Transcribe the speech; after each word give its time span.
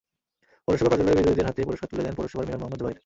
পৌরসভা 0.65 0.89
কার্যালয়ে 0.91 1.17
বিজয়ীদের 1.21 1.47
হাতে 1.47 1.67
পুরস্কার 1.67 1.89
তুলে 1.91 2.03
দেন 2.05 2.15
পৌরসভার 2.19 2.47
মেয়র 2.47 2.59
মোহাম্মদ 2.61 2.79
জোবায়ের। 2.81 2.99